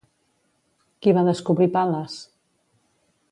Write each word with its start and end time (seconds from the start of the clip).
Qui 1.05 1.13
va 1.17 1.25
descobrir 1.27 1.69
Pal·les? 1.77 2.17